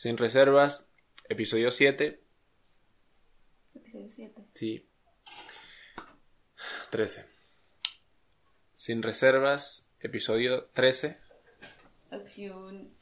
[0.00, 0.86] Sin reservas,
[1.28, 2.22] episodio 7.
[3.74, 4.44] Episodio 7.
[4.54, 4.88] Sí.
[6.88, 7.26] 13.
[8.72, 11.18] Sin reservas, episodio 13.
[12.12, 12.94] Acción.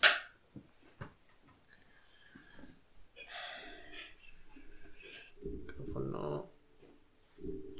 [5.44, 6.50] Micrófono,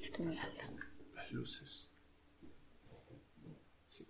[0.01, 0.71] Estoy muy alta.
[1.17, 1.89] las luces.
[3.89, 4.07] Sí.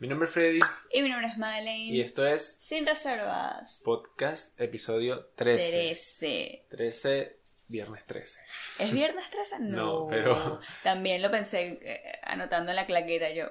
[0.00, 0.58] Mi nombre es Freddy
[0.92, 1.94] Y mi nombre es Madeleine.
[1.94, 3.78] y esto es Sin reservas.
[3.84, 5.70] podcast episodio 13.
[5.70, 6.66] 13.
[6.70, 7.36] 13,
[7.68, 8.38] viernes 13.
[8.78, 9.56] ¿Es viernes 13?
[9.60, 9.76] No.
[9.76, 13.44] No, pero- También lo pensé eh, anotando en la claqueta yo.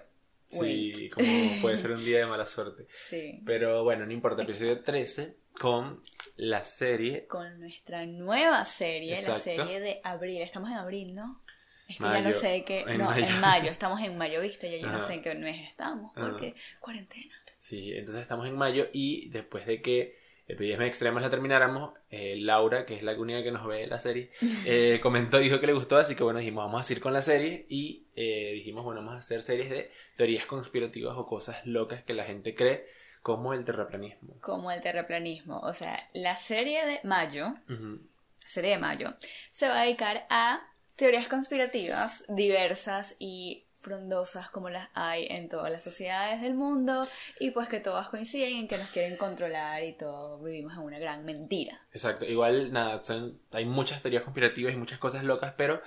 [0.53, 0.95] Wait.
[0.95, 1.27] Sí, como
[1.61, 2.87] puede ser un día de mala suerte.
[3.09, 3.41] Sí.
[3.45, 6.01] Pero bueno, no importa, episodio 13 con
[6.37, 9.33] la serie Con nuestra nueva serie, Exacto.
[9.33, 10.41] la serie de abril.
[10.41, 11.43] Estamos en abril, ¿no?
[11.89, 12.81] Es que ya no sé qué.
[12.81, 13.25] En no, mayo.
[13.25, 13.71] en mayo.
[13.71, 14.69] Estamos en mayo, ¿viste?
[14.71, 16.15] Ya yo no sé en qué mes estamos.
[16.15, 16.29] Ajá.
[16.29, 17.33] Porque cuarentena.
[17.57, 20.17] Sí, entonces estamos en mayo y después de que
[20.47, 24.29] Epidemias Extremas la termináramos, eh, Laura, que es la única que nos ve la serie,
[24.65, 27.21] eh, comentó, dijo que le gustó, así que bueno, dijimos, vamos a seguir con la
[27.21, 32.03] serie y eh, dijimos, bueno, vamos a hacer series de teorías conspirativas o cosas locas
[32.03, 32.87] que la gente cree,
[33.21, 34.39] como el terraplanismo.
[34.41, 35.59] Como el terraplanismo.
[35.59, 37.99] O sea, la serie de mayo Ujú.
[38.45, 39.15] serie de mayo,
[39.51, 40.61] se va a dedicar a
[40.99, 47.07] teorías conspirativas diversas y frondosas como las hay en todas las sociedades del mundo
[47.39, 50.99] y pues que todas coinciden en que nos quieren controlar y todos vivimos en una
[50.99, 51.79] gran mentira.
[51.93, 55.81] Exacto, igual nada, son- hay muchas teorías conspirativas y muchas cosas locas, pero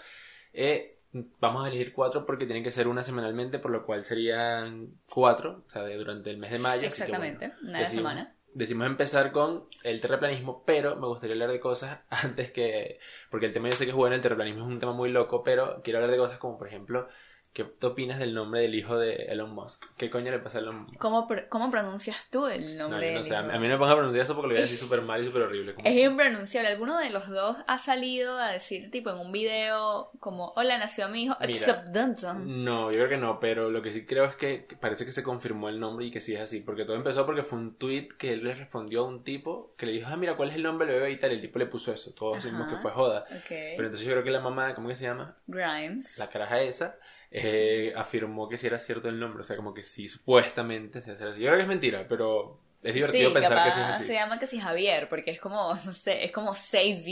[0.54, 0.96] eh,
[1.38, 5.62] vamos a elegir cuatro porque tienen que ser una semanalmente, por lo cual serían cuatro,
[5.66, 6.88] o sea, durante el mes de mayo.
[6.88, 8.34] así que, Exactamente, bueno, una a la semana.
[8.54, 12.98] Decidimos empezar con el terraplanismo, pero me gustaría hablar de cosas antes que...
[13.30, 15.42] Porque el tema yo sé que es bueno, el terraplanismo es un tema muy loco,
[15.42, 17.08] pero quiero hablar de cosas como, por ejemplo,
[17.52, 19.84] ¿qué te opinas del nombre del hijo de Elon Musk?
[19.96, 20.96] ¿Qué coño le pasa a Elon Musk?
[20.96, 23.08] ¿Cómo, pr- cómo pronuncias tú el No, nombre?
[23.08, 23.50] yo no del sé, a hijo?
[23.52, 25.22] a mí no me pongas a pronunciar eso porque lo voy a decir súper mal
[25.22, 25.74] y súper horrible.
[25.74, 26.68] como- Es impronunciable.
[26.70, 31.08] ¿Alguno de los dos ha salido a decir, tipo, en un video, como, hola, nació
[31.08, 31.52] mi hijo, Mira.
[31.52, 32.64] except Dunson?
[32.64, 35.22] No, yo creo que no, pero lo que sí creo es que parece que se
[35.22, 38.08] confirmó el nombre y que sí es así, porque todo empezó porque fue un tweet
[38.18, 40.62] que él le respondió a un tipo que le dijo, ah, mira, ¿cuál es el
[40.62, 41.32] nombre del bebé y tal?
[41.32, 43.26] Y el tipo le puso eso, todos decimos que fue joda.
[43.48, 45.36] Pero entonces yo creo que la mamá, ¿cómo que se llama?
[45.46, 46.16] Grimes.
[46.18, 46.96] La caraja esa,
[47.34, 51.12] eh, afirmó que sí era cierto el nombre, o sea, como que sí, supuestamente se
[51.12, 51.40] hace así.
[51.40, 54.04] Yo creo que es mentira, pero es divertido sí, pensar capaz que sí es así.
[54.04, 57.04] se llama que sí Javier, porque es como, no sé, es como 6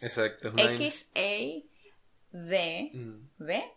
[0.00, 1.64] Exacto, es una, X A
[2.32, 3.72] V Mm, V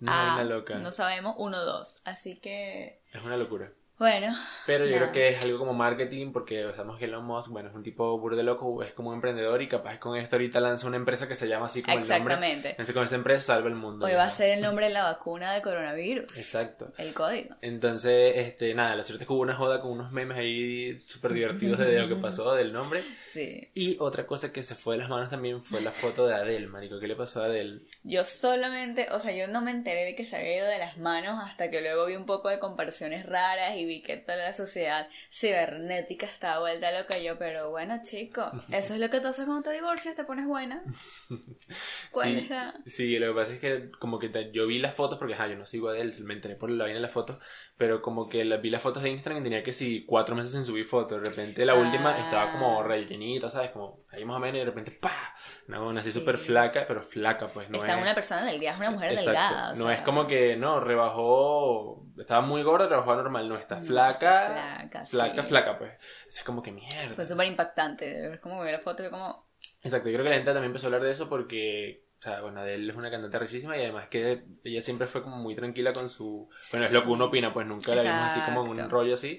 [0.00, 3.72] una A vaina loca, no sabemos 1 2, así que es una locura.
[3.98, 4.34] Bueno,
[4.66, 5.10] Pero yo Nada.
[5.10, 8.18] creo que es algo como marketing porque sabemos que Elon Musk, bueno, es un tipo
[8.18, 11.34] burde loco, es como un emprendedor y capaz con esto ahorita lanza una empresa que
[11.34, 12.16] se llama así como el nombre.
[12.16, 12.70] exactamente.
[12.70, 14.04] Entonces con esa empresa salva el mundo.
[14.04, 14.18] Hoy ¿no?
[14.18, 16.36] va a ser el nombre de la vacuna de coronavirus.
[16.36, 16.92] Exacto.
[16.98, 17.56] El código.
[17.62, 21.32] Entonces, este, nada, lo cierto es que hubo una joda con unos memes ahí súper
[21.32, 23.02] divertidos de lo que pasó, del nombre.
[23.32, 23.70] Sí.
[23.74, 26.66] Y otra cosa que se fue de las manos también fue la foto de Adele,
[26.66, 27.00] marico.
[27.00, 27.80] ¿Qué le pasó a Adele?
[28.02, 30.98] Yo solamente, o sea, yo no me enteré de que se había ido de las
[30.98, 34.52] manos hasta que luego vi un poco de comparaciones raras y vi que toda la
[34.52, 37.18] sociedad cibernética estaba vuelta loca.
[37.18, 40.46] Yo, pero bueno, chico, eso es lo que tú haces cuando te divorcias, te pones
[40.46, 40.82] buena.
[42.10, 42.74] ¿Cuál sí, es la...?
[42.86, 45.48] sí, lo que pasa es que como que te- yo vi las fotos, porque ajá,
[45.48, 47.38] yo no sigo a Adele, me enteré por la vaina de las fotos,
[47.78, 50.52] pero como que la- vi las fotos de Instagram y tenía que sí, cuatro meses
[50.52, 51.22] sin subir fotos.
[51.22, 51.76] De repente la Ah.
[51.76, 53.70] última estaba como rellenita, ¿sabes?
[53.70, 55.34] Como ahí más o menos y de repente ¡pa!
[55.68, 56.18] Una buena así Sí.
[56.18, 58.02] súper flaca, pero flaca, pues no Está es...
[58.02, 59.30] una persona delgada, es una mujer Exacto.
[59.30, 59.72] delgada.
[59.72, 63.78] o no sea, es como que, no, rebajó, estaba muy gorda, rebajó normal, no, está
[63.80, 65.48] No, flaca, está flaca, flaca, sí.
[65.48, 65.92] flaca, pues.
[66.28, 67.14] Es como que mierda.
[67.14, 68.32] Fue súper impactante.
[68.34, 69.46] Es como ver la foto y como...
[69.82, 72.40] Exacto, yo creo que la gente también empezó a hablar de eso porque, o sea,
[72.40, 75.92] bueno, Adele es una cantante rechísima y además que ella siempre fue como muy tranquila
[75.92, 76.48] con su...
[76.70, 79.14] Bueno, es lo que uno opina, pues nunca la vimos así como en un rollo
[79.14, 79.38] así.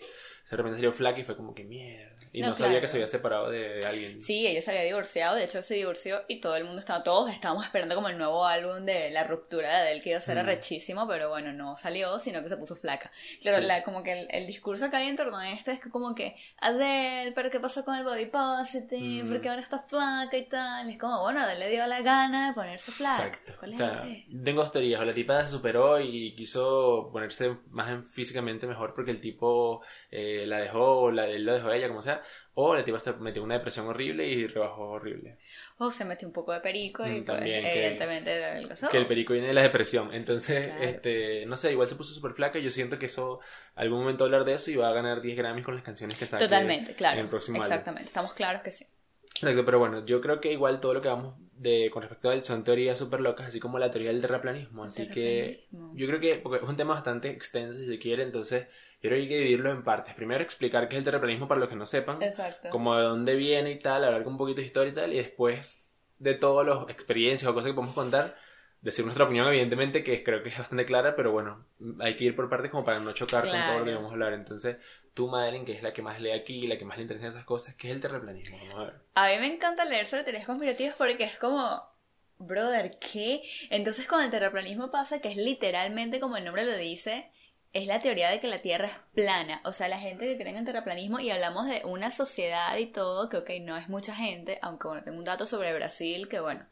[0.49, 2.15] De repente salió flaca y fue como que mierda.
[2.33, 2.81] Y no, No, sabía claro.
[2.81, 4.21] que se había separado de alguien.
[4.21, 7.29] Sí, ella se había divorciado, de hecho se divorció y todo el mundo estaba, todos
[7.31, 10.35] estábamos esperando como el nuevo álbum de la ruptura de Adele que iba a ser
[10.35, 10.39] Mm.
[10.39, 13.11] arrechísimo, pero bueno, no salió, sino que se puso flaca.
[13.41, 13.65] Claro, Sí.
[13.65, 16.13] la, como que el, el discurso que hay en torno a esto es que como
[16.13, 19.23] que, Adele, pero ¿qué pasó con el body positive?
[19.23, 19.29] Mm.
[19.29, 20.89] Porque ahora está flaca y tal.
[20.89, 23.25] Es como, bueno, Adele le dio la gana de ponerse flaca.
[23.25, 23.53] Exacto.
[23.57, 24.25] ¿Cuál O es sea, el qué?
[24.43, 25.01] tengo teorías.
[25.01, 29.81] O la tipa se superó y quiso ponerse más en- físicamente mejor porque el tipo
[30.11, 32.21] eh, eh, la dejó, o la, él lo dejó a ella, como sea,
[32.53, 35.37] o la tipa se metió una depresión horrible y rebajó horrible.
[35.77, 38.89] O se metió un poco de perico y Mm, pues, también, que- evidentemente adelgazó.
[38.89, 40.13] Que el perico viene de la depresión.
[40.13, 40.83] Entonces, Claro.
[40.83, 43.39] este, no sé, igual se puso súper flaca y yo siento que eso,
[43.75, 46.25] algún momento hablar de eso y va a ganar 10 Grammys con las canciones que
[46.25, 47.17] saque Totalmente, claro.
[47.19, 47.71] en el próximo álbum.
[47.71, 48.85] Exactamente, estamos claros que sí.
[49.35, 52.33] Exacto, pero bueno, yo creo que igual todo lo que vamos de con respecto a
[52.33, 54.83] él son teorías súper locas, así como la teoría del terraplanismo.
[54.83, 55.93] Así que Terraplanismo.
[55.95, 58.65] yo creo que, porque es un tema bastante extenso si se quiere, entonces
[59.01, 60.13] yo creo que hay que dividirlo en partes.
[60.15, 62.69] Primero explicar qué es el terraplanismo para los que no sepan, Exacto.
[62.69, 65.87] como de dónde viene y tal, hablar un poquito de historia y tal, y después
[66.19, 68.35] de todas las experiencias o cosas que podemos contar,
[68.81, 71.65] decir nuestra opinión, evidentemente, que creo que es bastante clara, pero bueno,
[71.99, 73.95] hay que ir por partes como para no chocar con todo lo que Claro.
[73.97, 74.33] vamos a hablar.
[74.33, 74.77] Entonces,
[75.13, 77.43] tú, Madeline, que es la que más lee aquí, la que más le interesan esas
[77.45, 78.57] cosas, ¿qué es el terraplanismo?
[78.59, 78.93] Vamos a ver.
[79.15, 81.81] A mí me encanta leer sobre teorías conspirativas porque es como,
[82.39, 83.41] brother, ¿qué?
[83.69, 87.31] Entonces con el terraplanismo pasa que es literalmente como el nombre lo dice,
[87.73, 89.61] es la teoría de que la Tierra es plana.
[89.65, 92.87] O sea, la gente que cree en el terraplanismo y hablamos de una sociedad y
[92.87, 96.39] todo, que ok, no es mucha gente, aunque bueno, tengo un dato sobre Brasil que
[96.39, 96.65] bueno,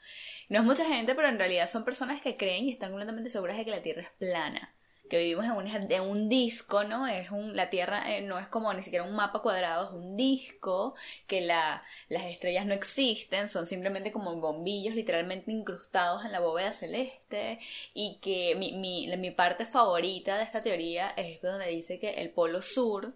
[0.49, 3.57] no es mucha gente, pero en realidad son personas que creen y están completamente seguras
[3.57, 4.74] de que la Tierra es plana.
[5.07, 7.07] Que vivimos en un, en un disco, ¿no?
[7.07, 10.17] Es un, la Tierra eh, no es como ni siquiera un mapa cuadrado, es un
[10.17, 10.95] disco,
[11.27, 16.71] que la, las estrellas no existen, son simplemente como bombillos literalmente incrustados en la bóveda
[16.71, 17.59] celeste
[17.93, 22.31] y que mi, mi, mi parte favorita de esta teoría es donde dice que el
[22.31, 23.13] polo sur,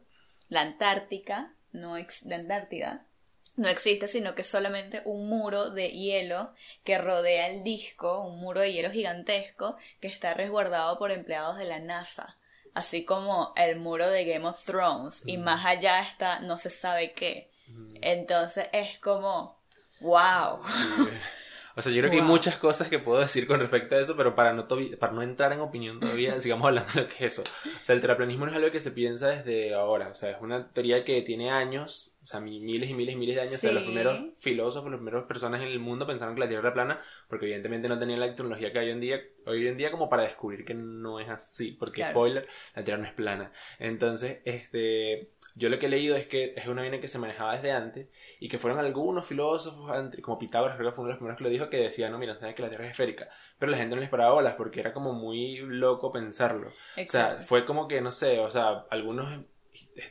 [0.47, 3.07] la Antártica, no ex- la Antártida,
[3.59, 6.53] no existe, sino que es solamente un muro de hielo
[6.85, 11.65] que rodea el disco, un muro de hielo gigantesco que está resguardado por empleados de
[11.65, 12.37] la NASA,
[12.73, 17.11] así como el muro de Game of Thrones, y más allá está no se sabe
[17.11, 17.51] qué.
[18.01, 19.59] Entonces es como,
[19.99, 20.61] wow.
[20.95, 21.09] Sí.
[21.79, 24.17] O sea, yo creo que hay muchas cosas que puedo decir con respecto a eso,
[24.17, 27.33] pero para no, para no entrar en opinión todavía, sigamos hablando de lo que es
[27.33, 27.43] eso.
[27.65, 30.09] O sea, el terraplanismo no es algo que se piensa desde ahora.
[30.09, 33.35] O sea, es una teoría que tiene años, sea, mi- miles y miles y miles
[33.35, 33.53] de años.
[33.55, 36.67] O sea, los primeros filósofos, las primeras personas en el mundo pensaron que la Tierra
[36.67, 39.77] era plana, porque evidentemente no tenían la tecnología que hay hoy en día, hoy en
[39.77, 41.71] día como para descubrir que no es así.
[41.71, 42.13] Porque, Claro.
[42.13, 43.51] spoiler, la Tierra no es plana.
[43.79, 47.53] Entonces, este, yo lo que he leído es que es una vaina que se manejaba
[47.53, 48.07] desde antes
[48.39, 49.91] y que fueron algunos filósofos,
[50.21, 52.17] como Pitágoras, creo que fue uno de los primeros que lo dijo, que decía, no,
[52.17, 53.29] mira, saben que la Tierra es esférica.
[53.57, 56.69] Pero la gente no les paraba bolas porque era como muy loco pensarlo.
[56.69, 59.41] O sea, fue como que, no sé, o sea, algunos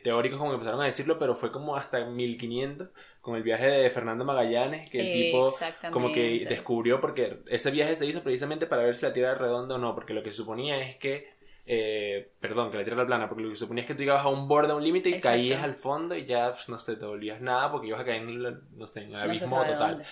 [0.03, 2.88] teóricos como que empezaron a decirlo, pero fue como hasta 1500
[3.20, 5.56] con el viaje de Fernando Magallanes, que el tipo
[5.93, 9.38] como que descubrió, porque ese viaje se hizo precisamente para ver si la Tierra era
[9.41, 11.37] redonda o no, porque lo que suponía es que,
[11.67, 14.25] eh, perdón, que la Tierra era plana, porque lo que suponía es que tú llegabas
[14.25, 15.29] a un borde, a un límite y Exacto.
[15.37, 18.23] caías al fondo y ya, pues, no sé, te volvías nada porque ibas a caer
[18.23, 20.03] en, el- no sé, en el No se abismo total.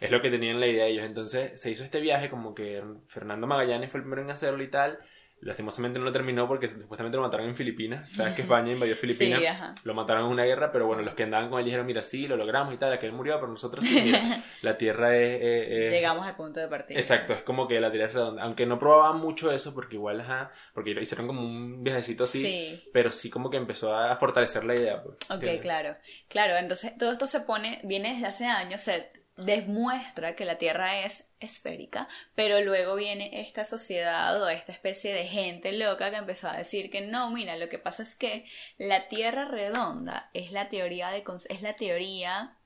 [0.00, 1.04] Es lo que tenían la idea ellos.
[1.04, 4.68] Entonces se hizo este viaje como que Fernando Magallanes fue el primero en hacerlo y
[4.68, 4.98] tal.
[5.42, 8.10] Lastimosamente no lo terminó porque supuestamente lo mataron en Filipinas.
[8.10, 9.38] Sabes que España invadió Filipinas.
[9.38, 9.74] Sí, ajá.
[9.84, 12.26] Lo mataron en una guerra, pero bueno, los que andaban con él dijeron, mira, sí,
[12.26, 15.40] lo logramos y tal, aquel murió, pero nosotros sí, mira, la Tierra es...
[15.42, 16.98] es- es- Llegamos al punto de partida.
[16.98, 18.42] Exacto, es como que la Tierra es redonda.
[18.44, 22.90] Aunque no probaban mucho eso, porque igual, ajá, porque hicieron como un viajecito así, Sí.
[22.92, 25.02] pero sí como que empezó a fortalecer la idea.
[25.02, 25.96] Pues, Ok, claro.
[26.28, 31.00] Claro, entonces todo esto se pone, viene desde hace años, se demuestra que la Tierra
[31.04, 36.48] es esférica, pero luego viene esta sociedad o esta especie de gente loca que empezó
[36.48, 38.46] a decir que no, mira, lo que pasa es que
[38.78, 42.56] la Tierra redonda es la teoría de es la teoría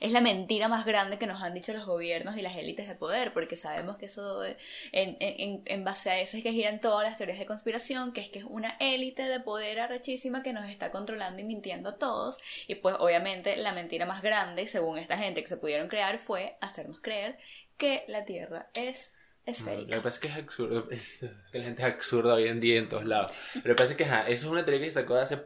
[0.00, 2.94] es la mentira más grande que nos han dicho los gobiernos y las élites de
[2.94, 4.56] poder, porque sabemos que eso, en,
[4.92, 8.28] en, en base a eso es que giran todas las teorías de conspiración, que es
[8.28, 12.38] que es una élite de poder arrechísima que nos está controlando y mintiendo a todos,
[12.66, 16.56] y pues obviamente la mentira más grande, según esta gente que se pudieron crear, fue
[16.60, 17.38] hacernos creer
[17.76, 19.12] que la Tierra es
[19.46, 19.96] Lo esférica.
[19.96, 20.88] que pasa es que es absurdo,
[21.52, 23.32] que la gente es absurda hoy en día en todos lados.
[23.54, 25.22] Pero lo que pasa es que ajá, eso es una teoría que se sacó de
[25.22, 25.38] hace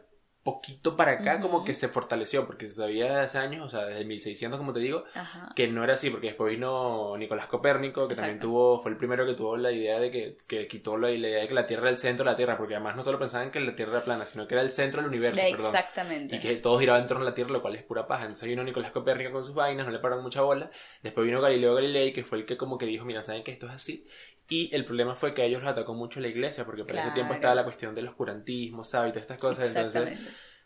[0.43, 3.85] poquito para acá, como que se fortaleció, porque se sabía desde hace años, o sea,
[3.85, 5.51] desde 1600, como te digo, Ajá.
[5.55, 9.25] que no era así, porque después vino Nicolás Copérnico, que también tuvo, fue el primero
[9.25, 11.83] que tuvo la idea de que, que quitó la, la idea de que la Tierra
[11.83, 14.05] era el centro de la Tierra, porque además no solo pensaban que la Tierra era
[14.05, 15.75] plana, sino que era el centro del universo, perdón.
[15.75, 16.35] Exactamente.
[16.35, 18.23] Y que todo giraba en torno a la Tierra, lo cual es pura paja.
[18.23, 20.69] Entonces vino Nicolás Copérnico con sus vainas, no le pararon mucha bola.
[21.03, 23.67] Después vino Galileo Galilei, que fue el que como que dijo, mira, saben que esto
[23.67, 24.07] es así.
[24.51, 27.11] Y el problema fue que a ellos los atacó mucho la iglesia, porque por ese
[27.11, 29.11] tiempo estaba la cuestión del oscurantismo, ¿sabes?
[29.11, 29.73] Y todas estas cosas.
[29.73, 30.19] Entonces,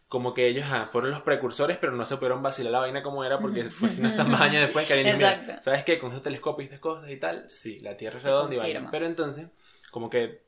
[0.08, 3.24] como que ellos ajá, fueron los precursores, pero no se pudieron vacilar la vaina como
[3.24, 5.62] era, porque fue sino hasta más años después que alguien mira.
[5.62, 6.00] ¿sabes qué?
[6.00, 8.90] Con esos telescopios y estas cosas y tal, sí, la Tierra es redonda y vaina.
[8.90, 9.50] Pero entonces,
[9.92, 10.45] como que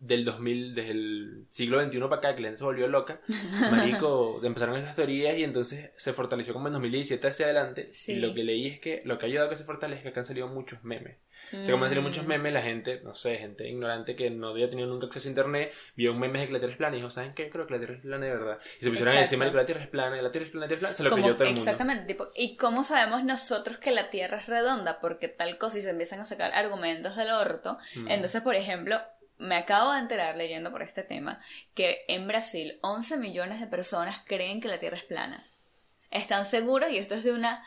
[0.00, 3.20] del 2000, desde el siglo XXI para acá, que la gente se volvió loca,
[3.70, 7.90] marico, empezaron estas teorías y entonces se fortaleció como en 2017 hacia adelante.
[7.92, 8.12] Sí.
[8.12, 10.14] Y lo que leí es que lo que ha ayudado a que se fortalezca es
[10.14, 11.18] que han salido muchos memes.
[11.52, 12.28] O sea, como han salido muchos Mm.
[12.28, 15.72] memes, la gente, no sé, gente ignorante que no había tenido nunca acceso a internet,
[15.96, 17.50] vio un meme de que la Tierra es plana y dijo, ¿saben qué?
[17.50, 18.58] Creo que la Tierra es plana de verdad.
[18.80, 19.20] Y se pusieron Exacto.
[19.20, 20.94] encima de que la Tierra es plana, la Tierra es plana, la Tierra es plana,
[20.94, 21.62] se lo Como- creyó todo el mundo.
[21.70, 25.00] exactamente, ¿y cómo sabemos nosotros que la Tierra es redonda?
[25.00, 27.78] Porque tal cosa y se empiezan a sacar argumentos del orto.
[27.96, 28.08] Mm.
[28.08, 29.00] Entonces, por ejemplo,
[29.40, 31.40] me acabo de enterar leyendo por este tema
[31.74, 35.50] que en Brasil 11 millones de personas creen que la Tierra es plana.
[36.10, 37.64] Están seguros y esto es de una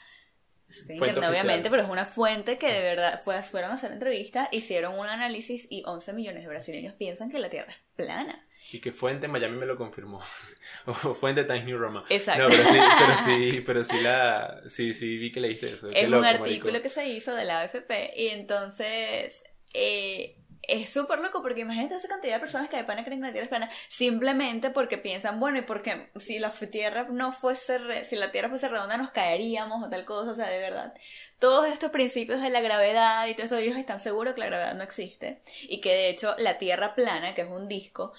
[0.98, 4.98] Fuente obviamente, pero es una fuente que de verdad fue, fueron a hacer entrevistas, hicieron
[4.98, 8.48] un análisis y 11 millones de brasileños piensan que la Tierra es plana.
[8.72, 10.22] Y que Fuente en Miami me lo confirmó.
[10.88, 12.06] o Fuente Times New Roma.
[12.10, 12.44] Exacto.
[12.44, 15.90] No, pero sí, pero sí, pero sí la, sí, sí vi que leíste eso.
[15.90, 16.44] Qué es loco, un marico.
[16.46, 21.96] artículo que se hizo de la AFP y entonces eh, es súper loco porque imagínate
[21.96, 24.98] esa cantidad de personas que de pana creen que la Tierra es plana simplemente porque
[24.98, 28.98] piensan, bueno, y porque si la Tierra no fuese, re- si la Tierra fuese redonda
[28.98, 30.94] nos caeríamos o tal cosa, o sea, de verdad.
[31.40, 34.76] Todos estos principios de la gravedad y todo eso, ellos están seguros que la gravedad
[34.76, 38.14] no existe y que de hecho la Tierra plana, que es un disco,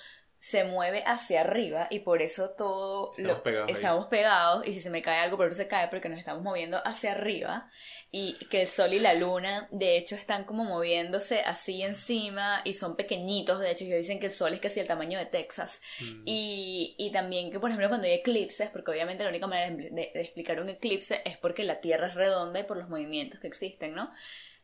[0.51, 4.81] se mueve hacia arriba y por eso todo Estamos lo pegados estamos pegados y si
[4.81, 7.71] se me cae algo por eso se cae porque nos estamos moviendo hacia arriba
[8.11, 12.75] y que el sol y la luna de hecho están como moviéndose así encima y
[12.75, 15.81] son pequeñitos de hecho ellos dicen que el sol es casi el tamaño de Texas
[16.01, 16.23] Mm.
[16.27, 19.91] y, y también que por ejemplo cuando hay eclipses porque obviamente la única manera de,
[19.91, 23.41] de- de explicar un eclipse es porque la Tierra es redonda y por los movimientos
[23.41, 24.13] que existen ¿no?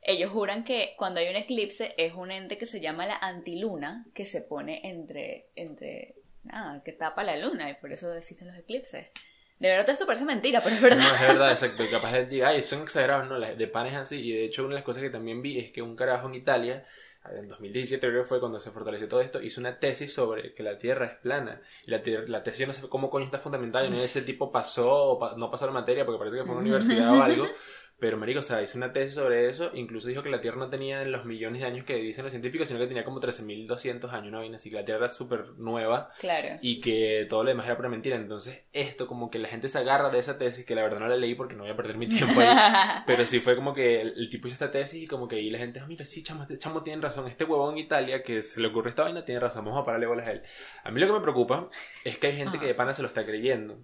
[0.02, 4.06] Ellos juran que cuando hay un eclipse es un ente que se llama la antiluna
[4.14, 8.56] que se pone entre, entre, nada, que tapa la luna y por eso existen los
[8.56, 9.10] eclipses.
[9.58, 10.98] De verdad todo esto parece mentira, pero es verdad.
[11.06, 11.84] No, es verdad, exacto.
[11.84, 14.16] Y capaz de decir, ay, son exagerados, no, de pan es así.
[14.20, 16.34] Y de hecho, una de las cosas que también vi es que un carajo en
[16.36, 16.86] Italia,
[17.30, 20.62] en 2017 creo que fue cuando se fortaleció todo esto, hizo una tesis sobre que
[20.62, 21.60] la Tierra es plana.
[21.86, 24.90] Y la, la tesis no sé cómo coño está fundamentada, y no ese tipo pasó
[24.90, 27.46] o pa- no pasó la materia porque parece que fue una universidad o algo.
[28.00, 30.70] Pero, marico, o sea, hizo una tesis sobre eso, incluso dijo que la Tierra no
[30.70, 34.32] tenía los millones de años que dicen los científicos, sino que tenía como 13.200 años,
[34.32, 34.42] ¿no?
[34.44, 36.58] Y así que la Tierra era súper nueva Claro.
[36.62, 38.16] y que todo lo demás era pura mentira.
[38.16, 41.08] Entonces, esto como que la gente se agarra de esa tesis, que la verdad no
[41.08, 42.48] la leí porque no voy a perder mi tiempo ahí.
[43.06, 45.50] Pero sí fue como que el, el tipo hizo esta tesis y como que ahí
[45.50, 47.26] la gente, "Ah, mira, sí, chamo, este chamo tiene razón.
[47.28, 49.64] Este huevón en Italia que se le ocurre esta vaina tiene razón.
[49.64, 50.42] Vamos a pararle bolas a él.
[50.84, 51.68] A mí lo que me preocupa
[52.04, 53.78] es que hay gente que de pana se lo está creyendo.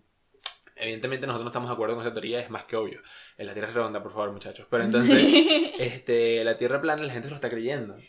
[0.77, 3.01] Evidentemente nosotros no estamos de acuerdo con esa teoría, es más que obvio.
[3.39, 4.67] La Tierra es redonda, por favor, muchachos.
[4.71, 5.23] Pero entonces,
[5.79, 7.99] este, la Tierra plana, la gente se lo está creyendo.
[7.99, 8.05] Y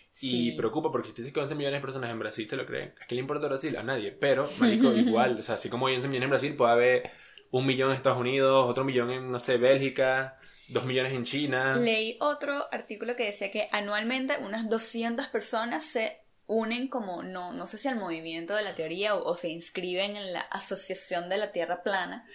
[0.50, 0.52] Sí.
[0.58, 2.94] preocupa porque tú dices que 11 millones de personas en Brasil se lo creen.
[3.02, 3.76] ¿A qué le importa Brasil?
[3.78, 4.12] A nadie.
[4.12, 5.38] Pero, marico, igual.
[5.40, 7.12] O sea, así como hay 11 millones en Brasil, puede haber
[7.52, 11.76] un millón en Estados Unidos, otro millón en, no sé, Bélgica, dos millones en China.
[11.76, 16.18] Leí otro artículo que decía que anualmente unas 200 personas se
[16.50, 20.16] unen como, no, no sé si al movimiento de la teoría o, o se inscriben
[20.16, 22.26] en la asociación de la Tierra plana,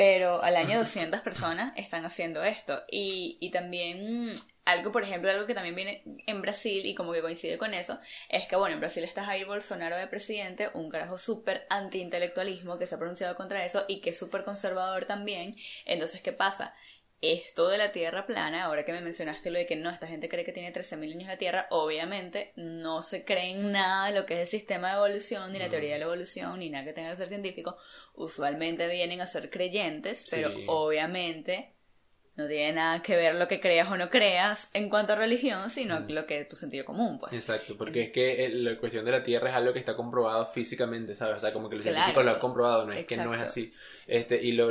[0.00, 2.82] pero al año 200 personas están haciendo esto.
[2.90, 7.20] Y, y también algo, por ejemplo, algo que también viene en Brasil y como que
[7.20, 7.98] coincide con eso,
[8.30, 12.86] es que, bueno, en Brasil está Jair Bolsonaro de presidente, un carajo súper anti-intelectualismo que
[12.86, 15.56] se ha pronunciado contra eso y que es súper conservador también.
[15.84, 16.74] Entonces, ¿qué pasa?
[17.22, 20.28] Esto de la Tierra plana, ahora que me mencionaste lo de que no, esta gente
[20.28, 24.26] cree que tiene 13.000 años la Tierra, obviamente no se cree en nada de lo
[24.26, 25.70] que es el sistema de evolución, ni la Mm.
[25.70, 27.76] teoría de la evolución, ni nada que tenga que ser científico.
[28.14, 30.64] Usualmente vienen a ser creyentes, pero Sí.
[30.66, 31.74] obviamente
[32.36, 35.68] no tiene nada que ver lo que creas o no creas en cuanto a religión,
[35.68, 36.10] sino Mm.
[36.10, 37.32] lo que es tu sentido común, pues.
[37.32, 40.46] Exacto, porque es que el- la cuestión de la Tierra es algo que está comprobado
[40.46, 41.36] físicamente, ¿sabes?
[41.36, 43.40] O sea, como que los Claro, científicos lo han comprobado, no es que no es
[43.40, 43.50] exacto.
[43.50, 43.72] así.
[44.06, 44.70] Este, y lo,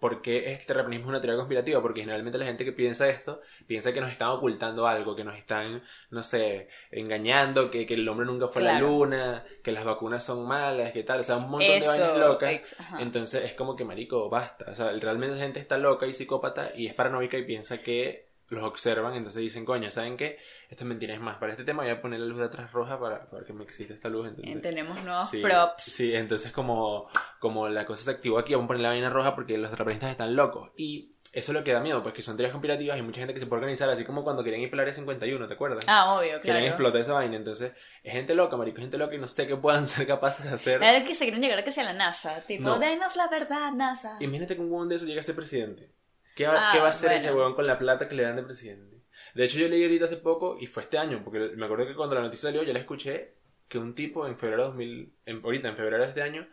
[0.00, 1.82] ¿por qué este terraplanismo es una teoría conspirativa?
[1.82, 5.36] Porque generalmente la gente que piensa esto, piensa que nos están ocultando algo, que nos
[5.36, 8.86] están, no sé, engañando, que, que el hombre nunca fue a la Claro.
[8.88, 12.16] luna, que las vacunas son malas, que tal, o sea, un montón de Eso, vainas
[12.18, 12.74] locas.
[12.98, 14.70] Entonces es como que, marico, basta.
[14.70, 18.30] O sea, realmente la gente está loca y psicópata y es paranoica y piensa que
[18.48, 20.38] los observan, entonces dicen, coño, ¿saben qué?
[20.68, 21.14] Esta es mentira.
[21.14, 23.44] Es más, para este tema voy a poner la luz de atrás roja para, para
[23.46, 24.28] que me exista esta luz.
[24.28, 25.84] Entonces, Tenemos nuevos sí, props.
[25.84, 29.34] sí, entonces como, como la cosa se activó aquí, vamos a poner la vaina roja
[29.34, 30.70] porque los terraplanistas están locos.
[30.76, 33.32] Y eso es lo que da miedo, pues que son teorías conspirativas y mucha gente
[33.32, 35.84] que se puede organizar, así como cuando querían ir para el área 51, ¿te acuerdas?
[35.86, 36.66] Ah, obvio, Querían claro.
[36.66, 39.56] explotar esa vaina, entonces es gente loca, marico, es gente loca y no sé qué
[39.56, 40.84] puedan ser capaces de hacer.
[40.84, 42.78] Era que se quieren llegar a que sea la NASA, tipo, No.
[42.78, 44.18] denos la verdad, NASA.
[44.20, 45.88] Imagínate que un huevón de eso llega a ser presidente.
[46.34, 47.22] ¿Qué va, Ah, qué va a hacer bueno.
[47.24, 48.96] ese huevón con la plata que le dan de presidente?
[49.34, 51.94] De hecho, yo leí ahorita hace poco, y fue este año, porque me acuerdo que
[51.94, 53.34] cuando la noticia salió, yo la escuché,
[53.68, 56.46] que un tipo en febrero de 2000, en- ahorita en febrero de este año,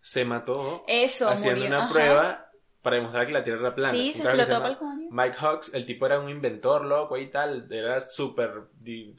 [0.00, 1.76] se mató Eso, haciendo murió.
[1.76, 1.92] una ajá.
[1.92, 2.44] prueba
[2.82, 3.92] para demostrar que la Tierra era plana.
[3.92, 5.08] Sí, se explotó pa'l coño.
[5.10, 8.64] Mike Hawks, el tipo era un inventor loco y tal, era súper,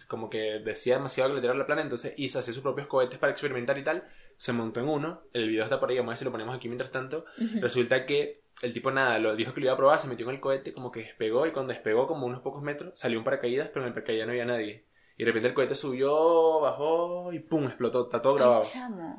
[0.08, 3.20] como que decía demasiado que le tirara la plana, entonces hizo así sus propios cohetes
[3.20, 6.14] para experimentar y tal, se montó en uno, el video está por ahí, vamos a
[6.14, 7.26] ver si lo ponemos aquí mientras tanto,
[7.60, 10.36] resulta que el tipo nada, lo dijo que lo iba a probar, se metió en
[10.36, 13.70] el cohete, como que despegó y cuando despegó como unos pocos metros, salió un paracaídas,
[13.70, 14.84] pero en el paracaídas no había nadie.
[15.18, 18.62] Y de repente el cohete subió, bajó y pum, explotó, está todo grabado.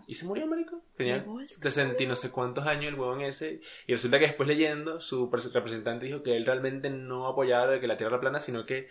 [0.06, 0.80] Y se murió, marico.
[0.96, 1.56] Tenía De bolsa.
[1.60, 3.60] 60 y no sé cuántos años el huevón ese.
[3.86, 7.72] Y resulta que después leyendo, su pres- representante dijo que él realmente no apoyaba lo
[7.72, 8.88] de que la Tierra era plana, sino que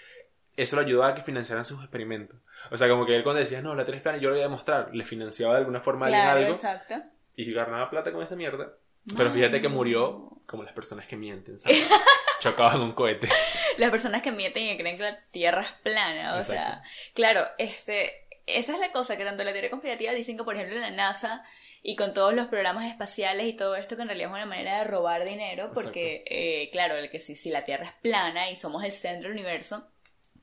[0.55, 2.37] eso lo ayudaba a que financiaran sus experimentos.
[2.69, 4.41] O sea, como que él cuando decía, no, la Tierra es plana, yo lo voy
[4.41, 6.95] a demostrar, le financiaba de alguna forma a alguien Claro, algo exacto.
[7.35, 8.73] y ganaba plata con esa mierda.
[9.15, 11.87] Pero fíjate que murió como las personas que mienten, ¿sabes?
[12.39, 13.29] Chocaban en un cohete.
[13.77, 16.81] Las personas que mienten y creen que la Tierra es plana, o sea,
[17.13, 20.75] claro, este, esa es la cosa que tanto la teoría conspirativa dicen que, por ejemplo,
[20.75, 21.43] en la NASA
[21.81, 24.79] y con todos los programas espaciales y todo esto que en realidad es una manera
[24.79, 28.55] de robar dinero, porque, eh, claro, el que si, si la Tierra es plana y
[28.55, 29.87] somos el centro del universo,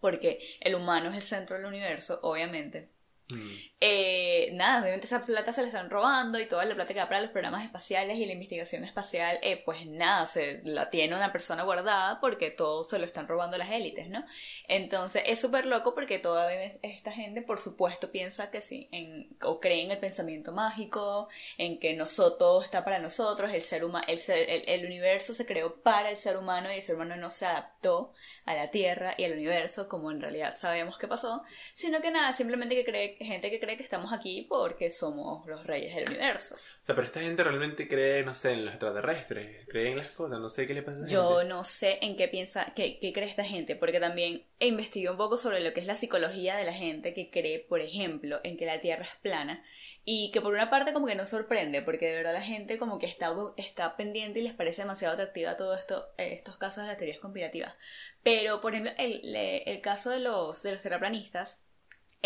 [0.00, 2.90] porque el humano es el centro del universo, obviamente.
[3.28, 3.50] Mm.
[3.80, 7.08] Eh, nada, obviamente esa plata se la están robando y toda la plata que va
[7.08, 11.30] para los programas espaciales y la investigación espacial, eh, pues nada, se la tiene una
[11.30, 14.24] persona guardada porque todo se lo están robando las élites, ¿no?
[14.66, 16.50] Entonces es súper loco porque toda
[16.82, 21.28] esta gente, por supuesto, piensa que sí, en, o cree en el pensamiento mágico,
[21.58, 25.46] en que nosotros, todo está para nosotros, el ser humano, el, el, el universo se
[25.46, 28.12] creó para el ser humano y el ser humano no se adaptó
[28.44, 31.42] a la Tierra y al universo como en realidad sabemos que pasó,
[31.74, 35.66] sino que nada, simplemente que cree, gente que cree que estamos aquí porque somos los
[35.66, 36.54] reyes del universo.
[36.54, 40.10] O sea, pero esta gente realmente cree, no sé, en los extraterrestres, cree en las
[40.12, 41.44] cosas, no sé qué le pasa a esa Yo gente.
[41.48, 45.36] no sé en qué piensa, qué, qué cree esta gente, porque también investigué un poco
[45.36, 48.66] sobre lo que es la psicología de la gente que cree, por ejemplo, en que
[48.66, 49.64] la Tierra es plana
[50.04, 52.98] y que por una parte como que no sorprende, porque de verdad la gente como
[53.00, 56.96] que está, está pendiente y les parece demasiado atractiva todo esto, estos casos de las
[56.98, 57.74] teorías conspirativas.
[58.22, 61.58] Pero, por ejemplo, el, le- el caso de los, de los terraplanistas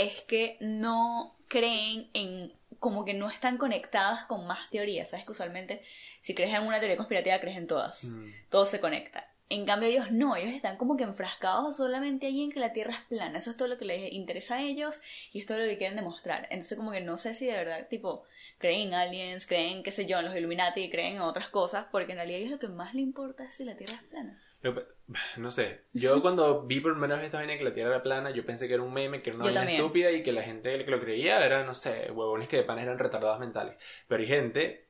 [0.02, 5.32] es que no creen en como que no están conectadas con más teorías, sabes que
[5.32, 5.82] usualmente
[6.22, 8.30] si crees en una teoría conspirativa crees en todas Mm.
[8.48, 9.26] todo se conecta.
[9.50, 12.94] En cambio ellos no, ellos están como que enfrascados solamente ahí en que la Tierra
[12.94, 13.38] es plana.
[13.38, 15.00] Eso es todo lo que les interesa a ellos
[15.32, 16.46] y es todo lo que quieren demostrar.
[16.50, 18.22] Entonces como que no sé si de verdad, tipo,
[18.58, 22.12] creen en aliens, creen, qué sé yo, en los Illuminati, creen en otras cosas, porque
[22.12, 24.40] en realidad a ellos lo que más les importa es si la Tierra es plana.
[24.60, 24.84] Pero,
[25.38, 28.30] No sé, yo cuando vi por primera vez esta vaina que la Tierra era plana,
[28.30, 29.80] yo pensé que era un meme, que era una Yo vaina también.
[29.80, 32.84] estúpida y que la gente que lo creía era, no sé, huevones que de panes
[32.84, 33.76] eran retardados mentales.
[34.08, 34.86] Pero hay gente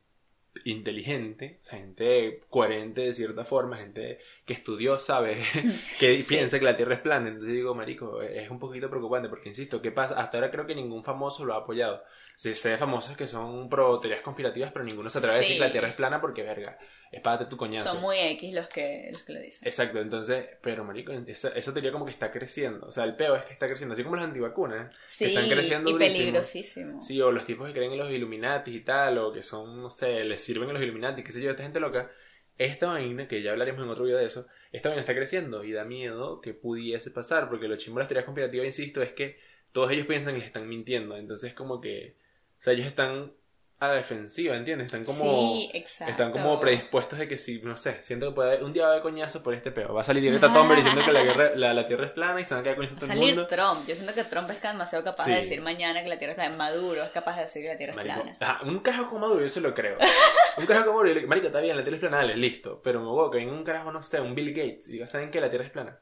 [0.65, 5.41] inteligente, o sea, gente coherente de cierta forma, gente que estudió, sabe,
[6.00, 7.29] que piensa que la Tierra es plana.
[7.29, 10.18] Entonces digo, marico, es un poquito preocupante porque, insisto, ¿qué pasa?
[10.21, 12.03] Hasta ahora creo que ningún famoso lo ha apoyado.
[12.35, 15.55] Se sé de famosos que son pro teorías conspirativas, pero ninguno se atreve a decir
[15.55, 15.59] Sí.
[15.61, 16.79] que la Tierra es plana porque, verga,
[17.11, 17.92] espárate tu coñazo.
[17.92, 19.66] Son muy X los que, los que lo dicen.
[19.66, 22.87] Exacto, entonces, pero marico, esa, esa teoría como que está creciendo.
[22.87, 25.49] O sea, el peo es que está creciendo, así como las antivacunas, Sí, que están
[25.49, 26.18] creciendo y durísimo.
[26.25, 27.03] peligrosísimo.
[27.03, 29.90] Sí, o los tipos que creen en los Illuminati y tal, o que son, no
[29.90, 32.11] sé, les sirven a los Illuminati, qué sé yo, esta gente loca.
[32.59, 35.73] Esta vaina, que ya hablaremos en otro video de eso, esta vaina está creciendo y
[35.73, 39.38] da miedo que pudiese pasar, porque lo chimbo de las teorías conspirativas, insisto, es que
[39.73, 42.16] todos ellos piensan que les están mintiendo, entonces como que,
[42.59, 43.33] o sea, ellos están
[43.81, 44.87] a la defensiva, ¿entiendes?
[44.87, 45.23] Están como...
[45.23, 46.11] sí, exacto.
[46.11, 48.88] Están como predispuestos de que si, no sé, siento que puede haber, un día va
[48.88, 49.95] a haber coñazo por este peo.
[49.95, 52.45] Va a salir Greta Thunberg diciendo que la, guerra- la, la Tierra es plana y
[52.45, 53.47] se van a quedar coñazo a todo el salir mundo.
[53.47, 53.87] Trump.
[53.88, 55.31] Yo siento que Trump es demasiado capaz Sí.
[55.31, 56.57] de decir mañana que la Tierra es plana.
[56.57, 58.37] Maduro es capaz de decir que la Tierra es Marico, plana.
[58.38, 59.97] ajá, un carajo como Maduro, yo se lo creo.
[60.59, 62.83] Un carajo como Maduro, yo le- marico, está bien, la Tierra es plana, dale, listo.
[62.85, 65.31] Pero me huevo que venga un carajo, no sé, un Bill Gates y diga, ¿saben
[65.31, 65.99] que la Tierra es plana?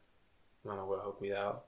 [0.64, 1.64] Mamá, huevo, cuidado.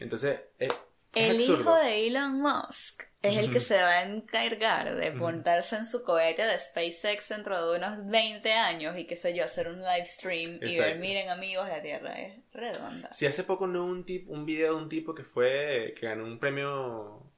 [0.00, 0.68] Entonces, eh,
[1.14, 1.60] es El absurdo.
[1.62, 6.02] hijo de Elon Musk es el que se va a encargar de montarse en su
[6.02, 10.06] cohete de SpaceX dentro de unos 20 años y qué sé yo, hacer un live
[10.06, 13.12] stream y ver, miren amigos, la Tierra es redonda.
[13.12, 16.24] Si hace poco no un tip, un video de un tipo que fue, que ganó
[16.24, 17.29] un premio,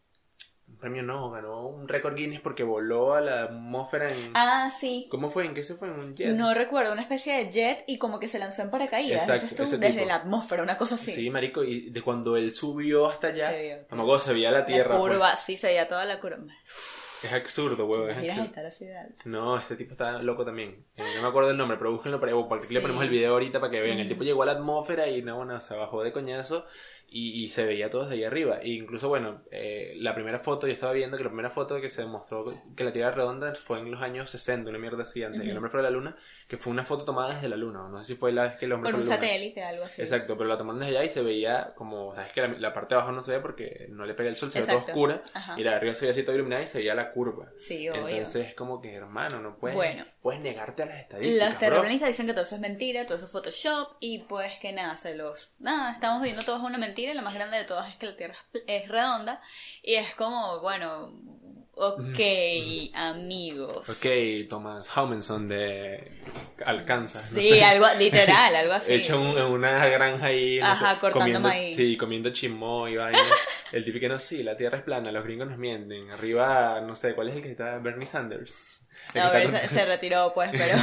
[0.83, 4.33] premio no, ganó un récord Guinness porque voló a la atmósfera en...
[4.35, 5.07] Ah, sí.
[5.11, 5.47] ¿Cómo fue?
[5.47, 5.89] ¿En qué se fue?
[5.89, 6.35] ¿En un jet?
[6.37, 9.63] No recuerdo, una especie de jet y como que se lanzó en paracaídas, Exacto, tú,
[9.63, 10.07] ese desde tipo.
[10.09, 11.13] la atmósfera, una cosa así.
[11.13, 13.97] Sí, marico, y de cuando él subió hasta allá, Se vio.
[13.97, 14.95] no se veía la tierra.
[14.95, 15.13] la pues.
[15.13, 16.39] curva, sí, se veía toda la curva.
[17.23, 18.49] Es absurdo, huevón, es Imaginas absurdo.
[18.49, 19.23] estar así de alto.
[19.27, 20.85] No, este tipo está loco también.
[20.97, 22.83] Eh, no me acuerdo el nombre, pero búsquenlo o porque aquí le Sí.
[22.83, 23.99] ponemos el video ahorita para que vean.
[24.01, 26.67] El tipo llegó a la atmósfera y no, bueno, se bajó de coñazo
[27.13, 28.59] y, y se veía todo desde ahí arriba.
[28.63, 31.91] E incluso, bueno, eh, la primera foto, yo estaba viendo que la primera foto que
[31.91, 35.43] se demostró que la Tierra redonda fue en los años 60, una mierda así, antes
[35.43, 36.17] que el hombre fuera a la Luna,
[36.49, 37.89] que fue una foto tomada desde la Luna.
[37.91, 39.29] No sé si fue la vez que el hombre Por fue un a la Luna.
[39.29, 40.03] satélite, algo así.
[40.03, 42.95] Exacto, pero la tomaron desde allá y se veía como, sabes que la, la parte
[42.95, 44.93] de abajo no se ve porque no le pega el sol, se ve todo Exacto.
[44.93, 45.55] oscura Ajá.
[45.61, 47.51] y la de arriba se veía así todo iluminada y se veía la curva.
[47.57, 48.09] Sí, obvio.
[48.09, 50.05] Entonces es como que, hermano, no puedes, Bueno.
[50.23, 51.49] puedes negarte a las estadísticas.
[51.51, 54.73] Los terraplanistas dicen que todo eso es mentira, todo eso es Photoshop y pues que
[54.73, 55.53] nada, se los...
[55.59, 58.07] Nada, estamos viendo todo es una mentira y la más grande de todas es que
[58.07, 58.37] la Tierra
[58.67, 59.41] es redonda
[59.83, 61.13] y es como, bueno,
[61.75, 62.21] ok,
[62.95, 63.89] amigos.
[63.89, 64.07] Ok,
[64.49, 66.13] Thomas Haumenson de
[66.65, 67.23] Alcanza.
[67.33, 67.65] no Sí, sé.
[67.65, 68.93] algo literal, algo así.
[68.93, 70.59] Hecho en, en una granja ahí.
[70.61, 71.77] no Ajá, sé, cortando comiendo, maíz.
[71.77, 73.19] Sí, comiendo chimó y vaina.
[73.73, 76.11] el típico no, sí, la tierra es plana, los gringos nos mienten.
[76.11, 77.79] Arriba, no sé, ¿cuál es el que está?
[77.79, 78.55] Bernie Sanders.
[79.15, 80.77] No, está se, se retiró pues, pero...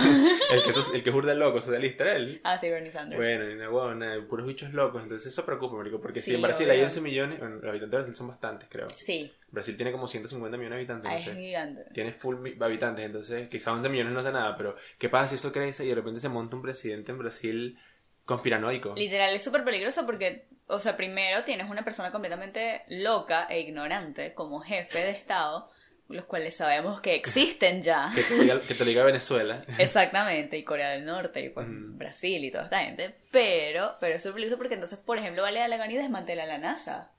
[0.51, 2.41] el que, sos- el que jurda loco, socialista, él.
[2.43, 3.19] ah, sí, Bernie Sanders.
[3.19, 5.01] Bueno, y huevona, puros bichos locos.
[5.03, 6.73] Entonces eso preocupa, marico, porque si Sí, en Brasil obvio.
[6.77, 8.87] hay 11 millones, bueno, los habitantes de Brasil son bastantes, creo.
[9.03, 11.35] Sí, Brasil tiene como 150 millones de habitantes, ah, no es sé.
[11.35, 11.83] gigante.
[11.93, 15.51] Tienes full habitantes, entonces quizás 11 millones no hace nada, pero ¿qué pasa si eso
[15.51, 17.79] crece y de repente se monta un presidente en Brasil
[18.25, 18.93] conspiranoico?
[18.95, 24.33] Literal, es súper peligroso porque, o sea, primero tienes una persona completamente loca e ignorante
[24.33, 25.69] como jefe de Estado,
[26.09, 28.09] los cuales sabemos que existen ya.
[28.15, 29.63] Que te diga, que te lo diga Venezuela.
[29.77, 31.75] Exactamente, y Corea del Norte, y pues Ujú.
[31.97, 33.15] Brasil y toda esta gente.
[33.31, 36.57] Pero, pero es peligroso porque entonces, por ejemplo, vale a la gana y desmantela la
[36.57, 37.11] NASA.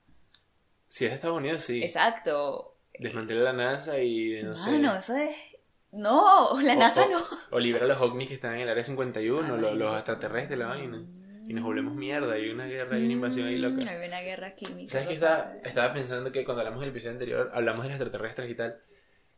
[0.88, 1.82] Si es de Estados Unidos, sí.
[1.82, 2.76] Exacto.
[2.98, 4.70] Desmantela la NASA y no sé.
[4.70, 5.36] Mano, eso es...
[5.92, 7.20] No, la o- NASA o- no.
[7.50, 9.96] O libera a los ovnis que están en el área 51, Ah, lo- los, marico.
[9.96, 11.02] extraterrestres, la vaina.
[11.50, 13.90] Y nos volvemos mierda, hay una guerra, hay una invasión ahí Mm, loca.
[13.90, 14.92] Hay una guerra química.
[14.92, 15.14] ¿Sabes qué?
[15.16, 18.78] por Estaba, pensando que cuando hablamos del episodio anterior, hablamos de los extraterrestres y tal,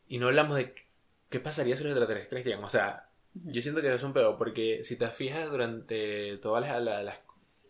[0.09, 0.75] y no hablamos de
[1.31, 2.65] qué pasaría si los extraterrestres llegan.
[2.65, 6.61] O sea, yo siento que eso es un peor, porque si te fijas durante toda
[6.61, 7.19] la, la- la-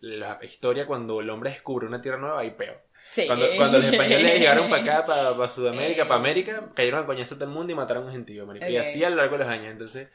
[0.01, 2.75] la historia, cuando el hombre descubre una tierra nueva, hay peo.
[3.11, 3.25] Sí.
[3.27, 6.05] Cuando, cuando los españoles llegaron para acá, para, para Sudamérica, Eh.
[6.05, 8.65] para América, cayeron a coñazo a todo el mundo y mataron a un gentío, marico.
[8.67, 9.67] Y así a lo largo de los años.
[9.67, 10.09] Entonces,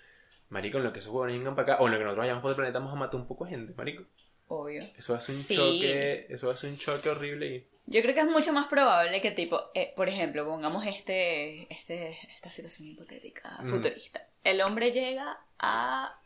[0.51, 2.43] marico, en lo que esos huevones vengan para acá, o en lo que nosotros vayamos
[2.43, 4.03] por el planeta, vamos a matar un poco de gente, marico.
[4.49, 4.83] Obvio.
[4.99, 5.57] Eso hace un Sí.
[5.57, 7.67] choque, eso hace un choque horrible y...
[7.91, 12.19] Yo creo que es mucho más probable que tipo, eh, por ejemplo, pongamos este, este,
[12.37, 13.77] esta situación hipotética, Ujú.
[13.77, 14.27] futurista.
[14.45, 16.21] El hombre llega a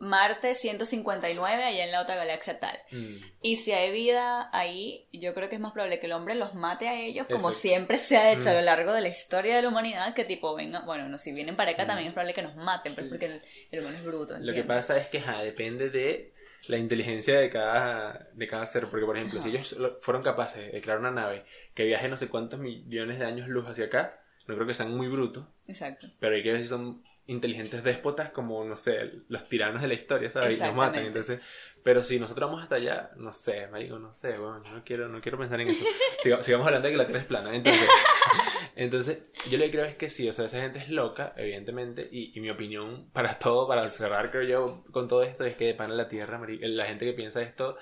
[0.00, 2.78] Marte 159, allá en la otra galaxia tal.
[2.92, 3.16] Mm.
[3.42, 6.54] Y si hay vida ahí, yo creo que es más probable que el hombre los
[6.54, 7.58] mate a ellos, como Eso.
[7.58, 8.56] siempre se ha hecho a Mm.
[8.56, 11.56] lo largo de la historia de la humanidad, que tipo, venga, bueno, no, si vienen
[11.56, 11.86] para acá Mm.
[11.88, 14.34] también es probable que nos maten, pero es porque el, el humano es bruto.
[14.34, 14.66] Lo que ¿entiendes?
[14.66, 16.32] pasa es que ajá, depende de
[16.66, 18.86] la inteligencia de cada, de cada ser.
[18.90, 21.44] Porque, por ejemplo, si ellos lo- fueron capaces de crear una nave
[21.74, 24.96] que viaje no sé cuántos millones de años luz hacia acá, no creo que sean
[24.96, 25.44] muy brutos.
[25.66, 26.08] Exacto.
[26.18, 29.94] Pero hay que ver si son inteligentes déspotas como, no sé, los tiranos de la
[29.94, 30.56] historia, ¿sabes?
[30.56, 30.94] Y nos matan.
[31.06, 31.40] Entonces,
[31.84, 35.08] pero si nosotros vamos hasta allá, no sé, marico, no sé, bueno, yo no quiero,
[35.08, 35.84] no quiero pensar en eso.
[36.22, 37.54] Siga- sigamos hablando de que la Tierra es plana.
[37.54, 37.88] Entonces,
[38.76, 39.18] entonces,
[39.50, 42.36] yo lo que creo es que sí, o sea, esa gente es loca, evidentemente, y,
[42.36, 45.74] y mi opinión para todo, para cerrar, creo yo, con todo esto, es que de
[45.74, 47.76] pana la Tierra, marico, la gente que piensa esto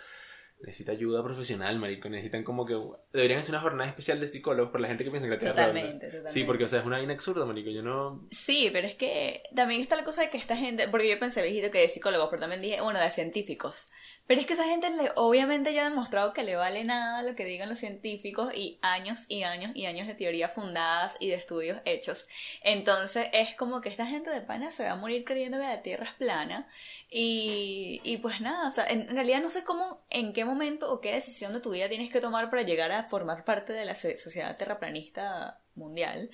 [0.60, 2.76] necesita ayuda profesional, marico, necesitan como que,
[3.12, 5.66] deberían hacer una jornada especial de psicólogos por la gente que piensa que la redonda.
[5.66, 6.32] Totalmente, totalmente.
[6.32, 8.26] Sí, porque, o sea, es una vaina absurda, marico, yo no...
[8.30, 11.42] Sí, pero es que también está la cosa de que esta gente, porque yo pensé,
[11.42, 13.88] viejito, que de psicólogos, pero también dije, bueno, de científicos.
[14.26, 17.36] Pero es que esa gente le, obviamente ya ha demostrado que le vale nada lo
[17.36, 21.36] que digan los científicos y años y años y años de teoría fundadas y de
[21.36, 22.26] estudios hechos.
[22.62, 25.82] Entonces es como que esta gente de pana se va a morir creyendo que la
[25.82, 26.68] Tierra es plana
[27.10, 30.90] y, y pues nada, o sea, en, en realidad no sé cómo, en qué momento
[30.92, 33.84] o qué decisión de tu vida tienes que tomar para llegar a formar parte de
[33.84, 36.30] la so- sociedad terraplanista mundial.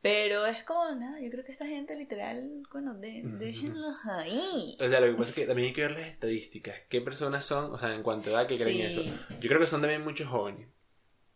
[0.00, 4.76] Pero es como, nada, yo creo que esta gente literal, bueno, de- déjenlos ahí.
[4.80, 6.76] O sea, lo que pasa es que también hay que ver las estadísticas.
[6.88, 9.00] ¿Qué personas son, o sea, en cuanto a edad que creen Sí.
[9.00, 9.02] eso?
[9.40, 10.68] Yo creo que son también muchos jóvenes.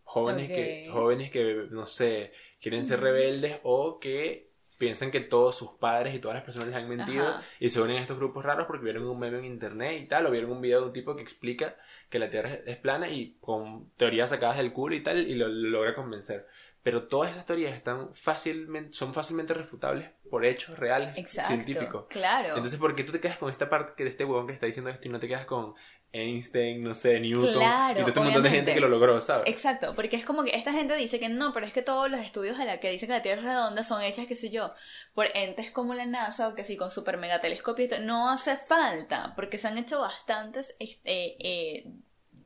[0.04, 5.70] Jóvenes que, jóvenes que, no sé, quieren ser rebeldes o que piensan que todos sus
[5.72, 7.42] padres y todas las personas les han mentido Ajá.
[7.60, 10.26] y se unen a estos grupos raros porque vieron un meme en internet y tal,
[10.26, 11.76] o vieron un video de un tipo que explica
[12.10, 15.34] que la Tierra es- es plana y con teorías sacadas del culo y tal, y
[15.34, 16.46] lo, lo logra convencer.
[16.82, 21.48] Pero todas esas teorías están fácilmente, son fácilmente refutables por hechos reales Exacto.
[21.48, 22.06] científicos.
[22.08, 22.56] Claro.
[22.56, 24.66] Entonces, ¿por qué tú te quedas con esta parte que de este huevón que está
[24.66, 25.74] diciendo esto y no te quedas con
[26.12, 29.44] Einstein, no sé, Newton Claro, y todo un montón de gente que lo logró, ¿sabes?
[29.48, 32.20] Exacto, porque es como que esta gente dice que no, pero es que todos los
[32.20, 34.74] estudios de la que dicen que la Tierra es redonda son hechas, qué sé yo,
[35.14, 37.86] por entes como la NASA o que sí, con super megatelescopios.
[37.86, 38.00] y todo.
[38.00, 41.86] No hace falta, porque se han hecho bastantes este, eh,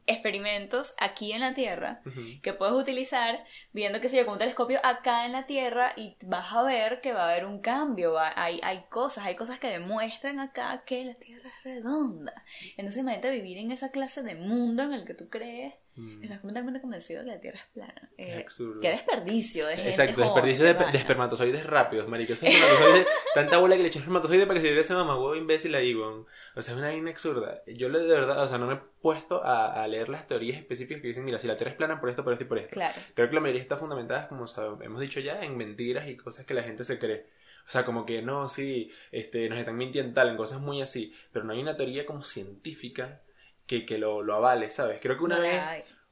[0.06, 2.00] experimentos aquí en la Tierra
[2.42, 6.52] que puedes utilizar viendo que se con un telescopio acá en la Tierra y vas
[6.52, 9.68] a ver que va a haber un cambio, va- hay, hay cosas, hay cosas que
[9.68, 12.32] demuestran acá que la Tierra es redonda.
[12.76, 16.22] Entonces imagínate vivir en esa clase de mundo en el que tú crees Mm.
[16.24, 18.10] Estás completamente convencido que la Tierra es plana.
[18.18, 18.80] Es Eh, absurdo.
[18.80, 22.34] qué desperdicio de gente Exacto, joven, desperdicio de, espermatozoides rápidos, marico.
[22.34, 25.74] Esos espermatozoides, tanta bola que le echó espermatozoide para que se diera ese mamagüevo imbécil
[25.74, 26.26] ahí, weón.
[26.54, 27.62] O sea, es una vaina absurda.
[27.66, 31.00] Yo de verdad, o sea, no me he puesto a, a leer las teorías específicas
[31.00, 32.74] que dicen, mira, si la Tierra es plana por esto, por esto y por esto.
[32.74, 33.00] Claro.
[33.14, 36.44] Creo que la mayoría está fundamentada, como sab- hemos dicho ya, en mentiras y cosas
[36.44, 37.26] que la gente se cree.
[37.66, 41.12] O sea, como que no, sí, este, nos están mintiendo tal, en cosas muy así.
[41.32, 43.22] Pero no hay una teoría como científica
[43.66, 44.98] que, que lo, lo avale, ¿sabes?
[45.00, 45.62] Creo que una vez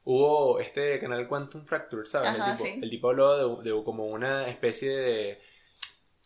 [0.03, 2.29] hubo este canal Quantum Fracture, ¿sabes?
[2.29, 2.79] Ajá, el, tipo, sí.
[2.83, 5.41] el tipo habló de, de como una especie de,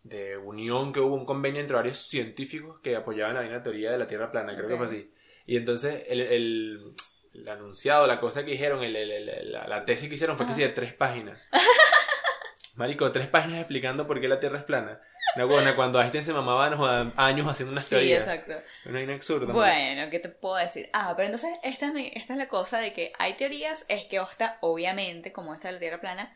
[0.03, 3.97] de unión que hubo, un convenio entre varios científicos que apoyaban la misma teoría de
[3.97, 5.13] la Tierra plana, creo que fue así.
[5.45, 6.93] Y entonces el, el,
[7.33, 10.45] el anunciado, la cosa que dijeron, el, el- el- la, la tesis que hicieron fue
[10.45, 10.57] que Ajá.
[10.61, 11.39] sí, de tres páginas.
[12.75, 15.01] Marico, tres páginas explicando por qué la Tierra es plana.
[15.35, 18.21] Una buena, cuando Einstein se mamaba no jodan, años haciendo unas Sí, teorías.
[18.21, 18.53] exacto.
[18.85, 19.41] Una vaina absurda.
[19.53, 19.59] marico.
[19.59, 20.89] Bueno, ¿qué te puedo decir?
[20.91, 24.05] Ah, pero entonces esta es, mi- esta es la cosa de que hay teorías, es
[24.05, 26.35] que esta, obviamente, como esta de la Tierra plana,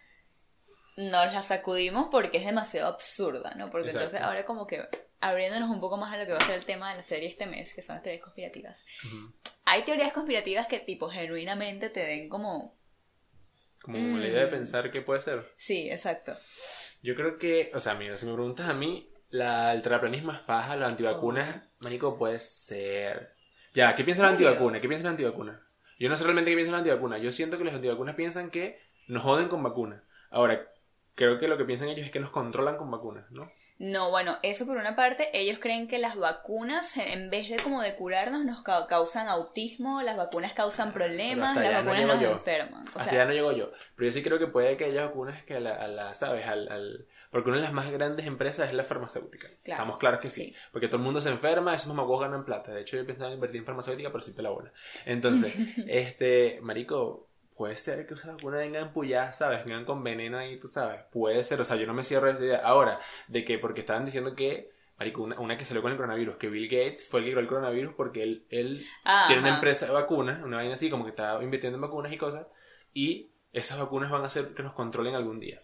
[0.95, 3.71] nos la sacudimos porque es demasiado absurda, ¿no?
[3.71, 4.05] Porque Exacto.
[4.05, 4.87] entonces ahora como que
[5.21, 7.29] abriéndonos un poco más a lo que va a ser el tema de la serie
[7.29, 8.83] este mes, que son las teorías conspirativas.
[9.05, 9.33] Ujú.
[9.65, 12.77] Hay teorías conspirativas que tipo genuinamente te den como...
[13.81, 14.51] Como la idea de Mm.
[14.51, 15.51] pensar qué puede ser.
[15.57, 16.37] Sí, exacto.
[17.03, 20.39] Yo creo que, o sea, mira, si me preguntas a mí, la, el terraplanismo es
[20.39, 23.35] paja, los antivacunas, marico, puede ser.
[23.73, 24.47] Ya, ¿qué piensan los serio?
[24.47, 24.81] antivacunas?
[24.81, 25.59] ¿Qué piensan los antivacunas?
[25.99, 27.21] Yo no sé realmente qué piensan los antivacunas.
[27.21, 30.01] Yo siento que los antivacunas piensan que nos joden con vacunas.
[30.31, 30.67] Ahora,
[31.15, 33.51] creo que lo que piensan ellos es que nos controlan con vacunas, ¿no?
[33.79, 37.81] No, bueno, eso por una parte, ellos creen que las vacunas, en vez de como
[37.81, 42.31] de curarnos, nos ca- causan autismo, las vacunas causan problemas, las no vacunas nos yo.
[42.31, 42.81] enferman.
[42.95, 43.71] O Hasta sea, ya no llego yo.
[43.95, 46.45] Pero yo sí creo que puede que haya vacunas que a la, a la- ¿sabes?
[46.45, 49.47] Al, al- Porque una de las más grandes empresas es la farmacéutica.
[49.63, 49.81] Claro.
[49.81, 50.45] Estamos claros que sí.
[50.45, 50.55] Sí.
[50.71, 52.71] Porque todo el mundo se enferma, esos mamagüos ganan plata.
[52.71, 54.71] De hecho, yo pensaba en invertir en farmacéutica, pero sí la bola.
[55.05, 55.55] Entonces,
[55.87, 59.63] este, marico, puede ser que vacuna venga empullada, ¿sabes?
[59.65, 61.01] Vengan con veneno ahí, tú sabes.
[61.11, 62.61] Puede ser, o sea, yo no me cierro esa idea.
[62.63, 66.37] Ahora, de que, porque estaban diciendo que, marico, una, una que salió con el coronavirus,
[66.37, 69.55] que Bill Gates fue el que creó el coronavirus porque él, él Ah, tiene una
[69.55, 72.47] empresa de vacunas, una vaina así, como que está invirtiendo en vacunas y cosas,
[72.93, 75.61] y esas vacunas van a hacer que nos controlen algún día.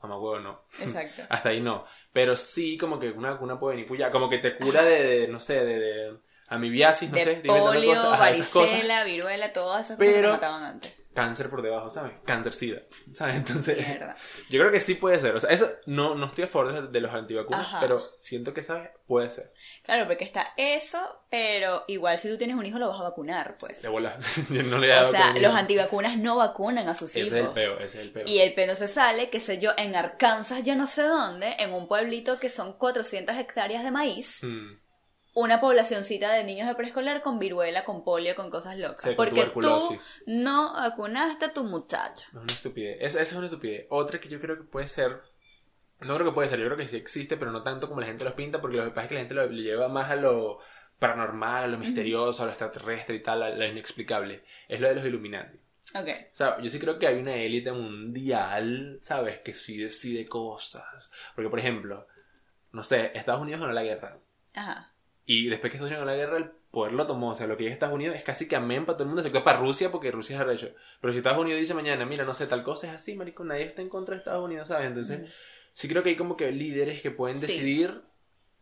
[0.00, 0.62] Mamá huevo, no.
[0.80, 1.22] Exacto.
[1.28, 1.84] Hasta ahí no.
[2.12, 5.28] Pero sí, como que una vacuna puede venir cuya, como que te cura de, de,
[5.28, 8.70] no sé, de, de amibiasis, no de sé, polio, cosas, ajá, esas cosas.
[8.70, 10.97] varicela, viruela, todas esas cosas que Pero- mataban antes.
[11.18, 12.12] Cáncer por debajo, ¿sabes?
[12.24, 13.36] Cáncer sida, ¿sabes?
[13.36, 13.78] Entonces,
[14.50, 15.34] yo creo que sí puede ser.
[15.34, 17.80] O sea, eso no, no estoy a favor de, de los antivacunas, Ajá.
[17.80, 18.90] pero siento que, ¿sabes?
[19.06, 19.52] Puede ser.
[19.82, 20.98] Claro, porque está eso,
[21.30, 23.80] pero igual si tú tienes un hijo lo vas a vacunar, pues.
[23.82, 24.18] De bola.
[24.50, 27.32] Yo no le he dado O sea, los antivacunas no vacunan a sus Ese hijos.
[27.32, 28.24] es el peo, ese es el peo.
[28.26, 31.72] Y el pelo se sale, qué sé yo, en Arkansas, yo no sé dónde, en
[31.72, 34.78] un pueblito que son 400 hectáreas de maíz, Mm.
[35.38, 39.02] Una poblacioncita de niños de preescolar con viruela, con polio, con cosas locas.
[39.02, 42.26] Sí, con porque tú no vacunaste a tu muchacho.
[42.28, 42.96] Es una estupidez.
[43.00, 43.86] Esa, esa es una estupidez.
[43.90, 45.22] Otra que yo creo que puede ser.
[46.00, 48.06] No creo que puede ser, yo creo que sí existe, pero no tanto como la
[48.06, 50.10] gente los pinta, porque lo que pasa es que la gente lo, lo lleva más
[50.10, 50.60] a lo
[50.98, 54.44] paranormal, a lo misterioso, a lo extraterrestre y tal, a lo inexplicable.
[54.68, 55.58] Es lo de los Illuminati.
[55.94, 56.08] Ok.
[56.32, 59.38] O sea, yo sí creo que hay una élite mundial, ¿sabes?
[59.40, 61.10] Que sí decide cosas.
[61.34, 62.06] Porque, por ejemplo,
[62.72, 64.18] no sé, Estados Unidos ganó la guerra.
[64.54, 64.92] Ajá.
[65.30, 67.32] Y después que Estados Unidos ganó la guerra, el poder lo tomó.
[67.32, 69.20] O sea, lo que es Estados Unidos es casi que amén para todo el mundo,
[69.20, 70.70] excepto para Rusia, porque Rusia es arrecho.
[71.02, 73.64] Pero si Estados Unidos dice mañana, mira, no sé, tal cosa es así, marico, nadie
[73.64, 74.86] está en contra de Estados Unidos, ¿sabes?
[74.86, 75.30] Entonces,
[75.74, 77.46] sí creo que hay como que líderes que pueden Sí.
[77.46, 78.00] decidir,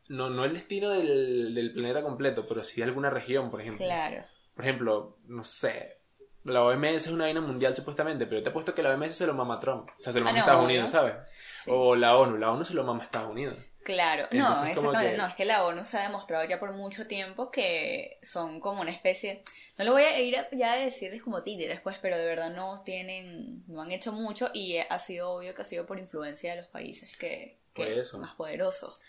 [0.09, 3.85] no, no el destino del, del planeta completo, pero sí de alguna región, por ejemplo.
[3.87, 4.25] Claro.
[4.57, 5.99] Por ejemplo, no sé,
[6.43, 9.35] la OMS es una vaina mundial supuestamente, pero te apuesto que la OMS se lo
[9.35, 9.89] mama Trump.
[9.99, 10.69] O sea, se lo Ah, mama Estados obvio.
[10.75, 11.15] Unidos, ¿sabes?
[11.63, 11.71] Sí.
[11.73, 13.57] O la ONU, la ONU se lo mama Estados Unidos.
[13.87, 16.73] Claro, Entonces, no, exactamente, que- no, es que la ONU se ha demostrado ya por
[16.73, 19.45] mucho tiempo que son como una especie,
[19.79, 22.51] no lo voy a ir a- ya a decirles como títeres, pues, pero de verdad
[22.51, 26.51] no tienen, no han hecho mucho y ha sido obvio que ha sido por influencia
[26.51, 28.19] de los países que, que eso.
[28.19, 29.01] más poderosos.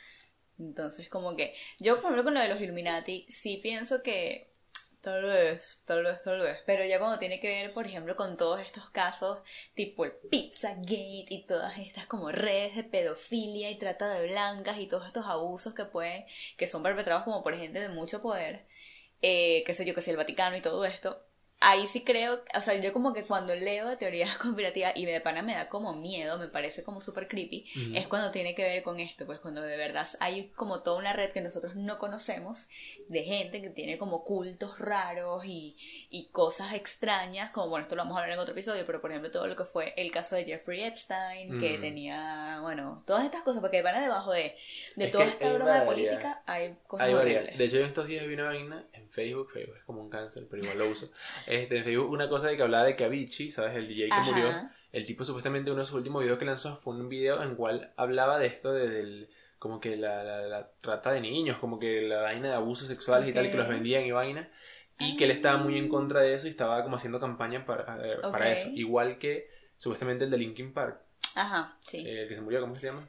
[0.59, 4.51] Entonces, como que, yo por ejemplo con lo de los Illuminati, sí pienso que
[5.07, 6.57] Tal vez, tal vez, tal vez.
[6.65, 9.41] Pero ya cuando tiene que ver, por ejemplo, con todos estos casos,
[9.73, 14.87] tipo el Pizzagate y todas estas como redes de pedofilia y trata de blancas y
[14.87, 16.25] todos estos abusos que pueden,
[16.57, 18.67] que son perpetrados como por gente de mucho poder,
[19.21, 21.25] eh, qué sé yo, que si el Vaticano y todo esto,
[21.59, 25.19] ahí sí creo, o sea, yo como que cuando leo de teorías conspirativas y de
[25.21, 27.65] pana me da como miedo, me parece como súper creepy,
[27.95, 31.13] es cuando tiene que ver con esto, pues cuando de verdad hay como toda una
[31.13, 32.67] red que nosotros no conocemos
[33.09, 35.75] de gente que tiene como cultos raros y,
[36.09, 39.11] y cosas extrañas, como bueno, esto lo vamos a hablar en otro episodio, pero por
[39.11, 41.81] ejemplo todo lo que fue el caso de Jeffrey Epstein, que Mm.
[41.81, 44.55] tenía, bueno, todas estas cosas, porque van debajo de,
[44.95, 47.57] de Es toda esta broma de política hay cosas Hay horribles.
[47.57, 50.45] De hecho, en estos días vi una vaina en Facebook, Facebook es como un cáncer,
[50.49, 51.09] pero igual lo uso.
[51.47, 53.75] este, en Facebook una cosa de que hablaba de que Avicii, ¿sabes?
[53.75, 54.23] El DJ que Ajá.
[54.31, 54.53] murió.
[54.91, 57.55] El tipo supuestamente uno de sus últimos videos que lanzó fue un video en el
[57.55, 59.29] cual hablaba de esto de, del
[59.59, 63.27] como que la, la, la trata de niños, como que la vaina de abusos sexuales
[63.29, 64.49] y tal, que los vendían y vaina.
[64.99, 67.97] Y que él estaba muy en contra de eso y estaba como haciendo campaña para,
[68.03, 68.69] eh, para eso.
[68.73, 70.99] Igual que supuestamente el de Linkin Park,
[71.35, 71.99] Ajá, sí.
[72.07, 73.07] eh, el que se murió, ¿cómo se llama?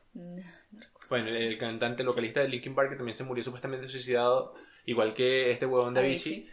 [1.08, 5.14] Bueno, el, el cantante localista de Linkin Park que también se murió supuestamente suicidado, igual
[5.14, 6.50] que este huevón de Avicii.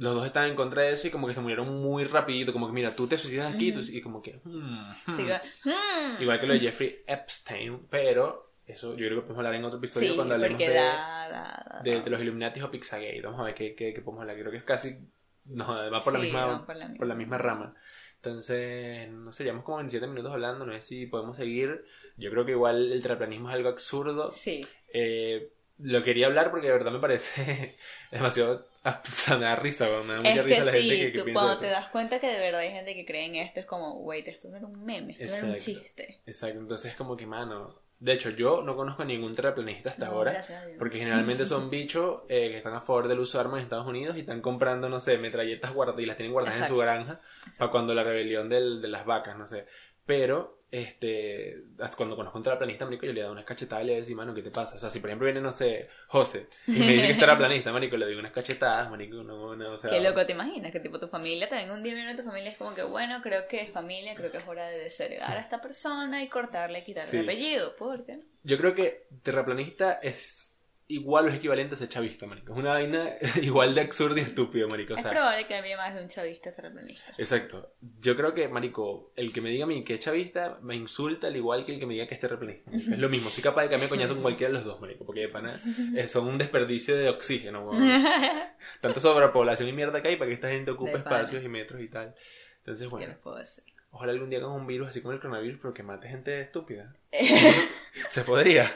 [0.00, 2.66] Los dos estaban en contra de eso y como que se murieron muy rapidito, como
[2.66, 4.40] que mira, tú te suicidas aquí y como que...
[4.44, 5.26] hmm, Sí, hmm.
[5.26, 6.22] que- mm.
[6.22, 9.78] Igual que lo de Jeffrey Epstein, pero eso yo creo que podemos hablar en otro
[9.78, 13.20] episodio Sí, cuando hablemos de, da, da- da- de, de los Illuminati o Pizzagate.
[13.20, 14.38] Vamos a ver qué, qué, qué podemos hablar.
[14.38, 14.96] Creo que es casi...
[15.44, 16.98] No, va por, la Sí, misma, va por la misma.
[16.98, 17.74] por la misma rama.
[18.16, 21.84] Entonces, no sé, llevamos como 27 minutos hablando, no sé si podemos seguir.
[22.16, 24.32] Yo creo que igual el terraplanismo es algo absurdo.
[24.32, 24.66] Sí.
[24.92, 27.76] Eh, lo quería hablar porque de verdad me parece
[28.10, 28.69] demasiado...
[28.82, 31.12] O sea, me da risa, me da mucha Es risa que la gente sí, que,
[31.12, 31.60] que tú piensa cuando eso.
[31.62, 34.26] te das cuenta que de verdad hay gente que cree en esto, es como, wait,
[34.28, 35.80] esto no era un meme, esto no era un Exacto.
[35.80, 36.18] chiste.
[36.26, 37.78] Exacto, entonces es como que, mano...
[38.00, 40.32] De hecho, yo no conozco a ningún terraplanista hasta No, ahora.
[40.32, 40.78] gracias a Dios.
[40.78, 43.86] Porque generalmente son bichos eh, que están a favor del uso de armas en Estados
[43.86, 47.20] Unidos y están comprando, no sé, metralletas guardadas y las tienen guardadas en su granja
[47.58, 49.66] para cuando la rebelión del- de las vacas, no sé.
[50.06, 51.64] Pero, este,
[51.96, 54.42] cuando conozco un terraplanista, marico, yo le doy unas cachetadas y le digo, mano, ¿qué
[54.42, 54.76] te pasa?
[54.76, 57.72] O sea, si por ejemplo viene, no sé, José, y me dice que es terraplanista,
[57.72, 59.90] marico, le doy unas cachetadas, marico, no, no, o sea...
[59.90, 62.58] Qué loco te imaginas, que tipo tu familia venga un día viene tu familia es
[62.58, 65.60] como que bueno, creo que es familia, creo que es hora de desheredar a esta
[65.60, 67.16] persona y cortarle, quitarle Sí.
[67.18, 68.20] el apellido, ¿por qué?
[68.42, 70.49] Yo creo que terraplanista es
[70.90, 72.52] igual o es equivalente a ser chavista, marico.
[72.52, 74.94] Es una vaina igual de absurdo y estúpido, marico.
[74.94, 77.12] O es sea, probable que haya más de un chavista terraplanista.
[77.16, 77.72] Exacto.
[78.00, 81.28] Yo creo que, marico, el que me diga a mí que es chavista me insulta
[81.28, 82.70] al igual que el que me diga que es terraplanista.
[82.70, 83.30] Es lo mismo.
[83.30, 85.04] Soy capaz de cambiar coñazo con cualquiera de los dos, marico.
[85.04, 85.60] Porque de pana
[85.96, 87.70] eh, son un desperdicio de oxígeno.
[88.80, 91.88] Tanta sobrepoblación y mierda que hay para que esta gente ocupe espacios y metros y
[91.88, 92.14] tal.
[92.58, 93.64] Entonces, ¿Qué bueno, les puedo decir?
[93.92, 96.94] ojalá algún día con un virus así como el coronavirus, pero que mate gente estúpida.
[98.08, 98.70] Se podría.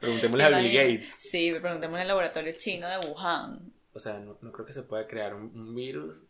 [0.00, 1.14] Preguntémosle a Bill Gates.
[1.14, 3.72] Sí, preguntemos en el laboratorio chino de Wuhan.
[3.92, 6.24] O sea, no, no creo que se pueda crear un, un virus.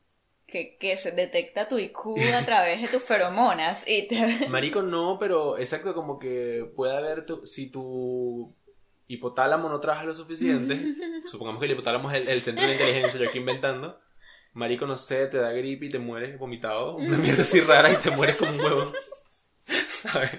[0.46, 4.46] Que, que se detecta tu IQ a través de tus feromonas y te...
[4.48, 8.52] Marico, no, pero exacto, como que puede haber tu, si tu
[9.06, 10.76] hipotálamo no trabaja lo suficiente,
[11.30, 14.00] supongamos que el hipotálamo es el, el centro de inteligencia, yo aquí inventando,
[14.52, 17.96] Marico, no sé, te da gripe y te mueres vomitado, una mierda así rara y
[17.96, 18.92] te mueres como un huevo,
[19.86, 20.32] ¿sabes?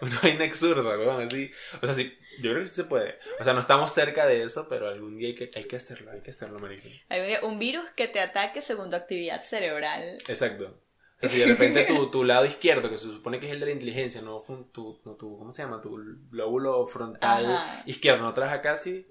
[0.00, 1.50] Una vaina absurda, weón, así.
[1.80, 3.18] O sea, sí, yo creo que sí se puede.
[3.38, 6.10] O sea, no estamos cerca de eso, pero algún día hay que, hay que hacerlo,
[6.10, 6.88] hay que hacerlo, marico.
[7.08, 10.18] Hay un virus que te ataque según tu actividad cerebral.
[10.28, 10.80] Exacto.
[11.16, 13.60] O sea, si de repente tu, tu lado izquierdo, que se supone que es el
[13.60, 14.40] de la inteligencia, no,
[14.72, 15.80] tu, no tu, ¿cómo se llama?
[15.80, 15.98] Tu
[16.30, 17.82] lóbulo frontal Ajá.
[17.84, 19.06] izquierdo no trabaja casi,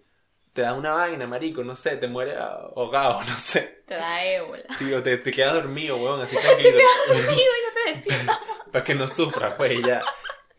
[0.54, 3.84] te da una vaina, marico, no sé, te muere ahogado, no sé.
[3.86, 4.64] Te da ébola.
[4.78, 6.80] Sí, o te, te quedas dormido, weón, así tranquilo.
[7.08, 8.40] Dormido y no te despiertas.
[8.72, 10.02] Para que no sufras, pues, ya.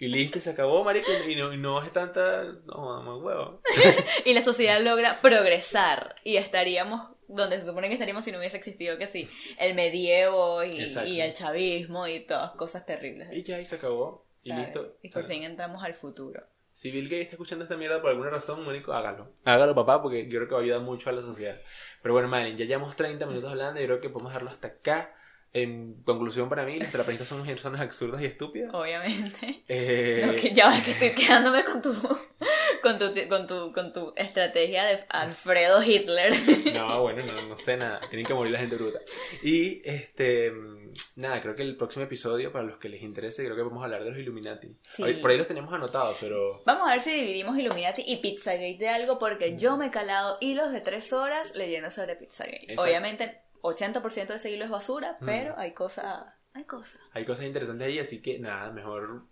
[0.00, 2.44] Y listo, y se acabó, marico, y no, y no es tanta...
[2.64, 3.60] No, más huevo.
[4.24, 8.56] Y la sociedad logra progresar y estaríamos donde se supone que estaríamos si no hubiese
[8.56, 10.80] existido que sí, el medievo y,
[11.20, 13.28] el chavismo y todas cosas terribles.
[13.32, 14.26] Y ya, y se acabó.
[14.42, 14.64] Y ¿sabes?
[14.64, 14.96] listo.
[15.02, 16.42] Y por fin entramos al futuro.
[16.72, 19.34] Si Bill Gates está escuchando esta mierda por alguna razón, Mónico, hágalo.
[19.44, 21.60] Hágalo, papá, porque yo creo que va a ayudar mucho a la sociedad.
[22.00, 24.68] Pero bueno, Madeline, ya llevamos 30 minutos hablando y yo creo que podemos dejarlo hasta
[24.68, 25.14] acá.
[25.52, 28.72] En conclusión, para mí, las terapeutas son personas absurdas y estúpidas.
[28.72, 29.64] Obviamente.
[29.68, 31.92] Eh, No, que ya va que estoy quedándome con tu
[32.82, 36.32] con tu con tu con tu estrategia de Alfredo Hitler.
[36.72, 38.00] No, bueno, no, no sé nada.
[38.08, 39.00] Tienen que morir la gente bruta.
[39.42, 40.52] Y, este,
[41.16, 43.86] nada, creo que el próximo episodio, para los que les interese, creo que vamos a
[43.86, 44.68] hablar de los Illuminati.
[44.94, 45.02] Sí.
[45.20, 46.62] Por ahí los tenemos anotados, pero...
[46.64, 50.38] Vamos a ver si dividimos Illuminati y Pizzagate de algo porque yo me he calado
[50.40, 52.62] hilos de tres horas leyendo sobre Pizzagate.
[52.62, 52.82] Exacto.
[52.82, 55.26] Obviamente 80% de ese hilo es basura, Mm.
[55.26, 57.00] pero hay cosas, hay cosas.
[57.12, 59.22] Hay cosas interesantes ahí, así que nada, mejor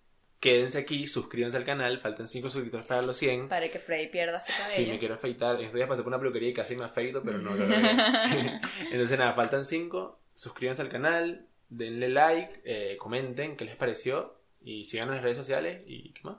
[0.41, 3.49] quédense aquí, suscríbanse al canal, faltan 5 suscriptores para los 100.
[3.49, 4.71] Para que Freddy pierda su cabello.
[4.71, 5.57] Sí, me quiero afeitar.
[5.57, 7.65] En estos días pasé por una peluquería y casi me afeito, pero no lo.
[8.93, 10.21] Entonces, nada, faltan 5.
[10.35, 15.39] Suscríbanse al canal, denle like, eh, comenten qué les pareció y sigan en las redes
[15.39, 16.37] sociales y qué más.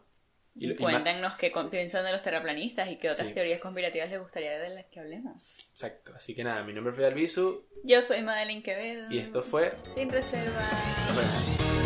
[0.60, 3.34] Y, Cuéntanos qué piensan de los terraplanistas y qué otras Sí.
[3.34, 5.58] teorías conspirativas les gustaría de las que hablemos.
[5.72, 6.13] Exacto.
[6.15, 9.10] Así que nada, mi nombre es Fred Albizu Yo soy Madeline Quevedo.
[9.12, 9.72] y esto fue.
[9.95, 10.69] Sin reserva.
[11.08, 11.79] Nos vemos.